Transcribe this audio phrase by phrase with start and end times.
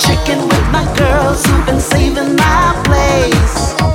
[0.00, 3.89] Chicken with my girls who've been saving my place.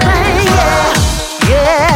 [0.00, 1.91] thing, yeah, yeah.